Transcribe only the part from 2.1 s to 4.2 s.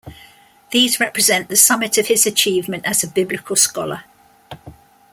achievement as a Biblical scholar.